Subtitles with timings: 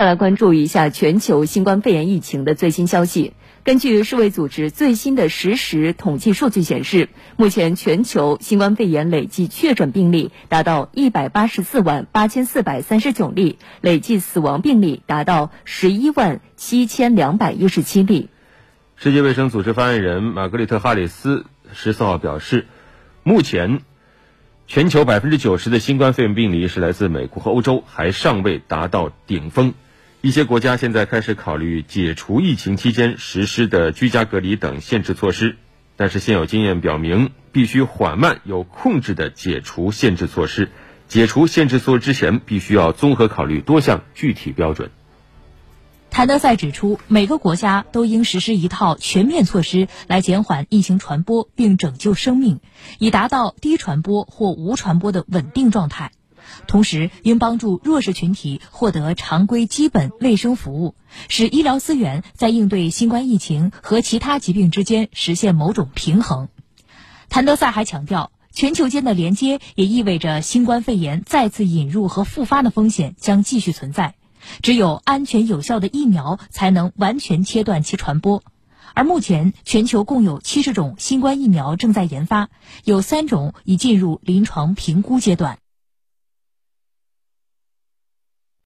[0.00, 3.34] 再来关注一下全球新冠肺炎疫情的最新消息。
[3.64, 18.30] 根据世卫组织最新的实时统计数据显示，目前全球新冠肺炎累计确诊病例达到一百八十四万八千四百三十九例，累计死亡病例达到十一万七千两百一十七例。
[18.96, 21.44] 世界卫生组织发言人玛格丽特·哈里斯
[21.74, 22.66] 十四号表示，
[23.22, 23.82] 目前
[24.66, 29.74] 全球百分之九十的新冠肺炎病例是来自美国和欧洲，还尚未达到顶峰。
[30.22, 35.56] 一些国家现在开始考虑解除疫情期间实施的居家隔离等限制措施，
[35.96, 40.68] 但是现有经验表明，必须缓慢、有控制的解除限制措施。
[41.08, 44.90] 解除限制措施之前，必须要综合考虑多项具体标准。
[46.10, 52.60] 谭德赛指出，每个国家都应实施一套全面措施来减缓疫情传播并拯救生命，
[52.98, 56.12] 以达到低传播或无传播的稳定状态。
[56.66, 60.94] 同时，应帮助弱势群体获得常规基本卫生服务，
[61.28, 66.48] 使医疗资源在应对新冠疫情和其他疾病之间实现某种平衡。
[67.28, 74.14] 谭德赛还强调，全球间的连接也意味着新冠肺炎再次引入和复发的风险将继续存在。
[74.62, 78.42] 只有安全有效的疫苗才能完全切断其传播。
[78.94, 82.48] 而目前，全球共有七十种新冠疫苗正在研发，
[82.84, 85.58] 有三种已进入临床评估阶段。